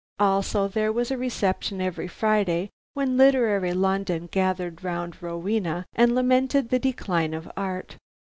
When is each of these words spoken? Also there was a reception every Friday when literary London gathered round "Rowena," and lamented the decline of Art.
Also 0.17 0.67
there 0.67 0.91
was 0.91 1.11
a 1.11 1.17
reception 1.19 1.79
every 1.79 2.07
Friday 2.07 2.71
when 2.95 3.17
literary 3.17 3.71
London 3.71 4.25
gathered 4.31 4.83
round 4.83 5.21
"Rowena," 5.21 5.85
and 5.93 6.15
lamented 6.15 6.69
the 6.69 6.79
decline 6.79 7.35
of 7.35 7.47
Art. 7.55 7.97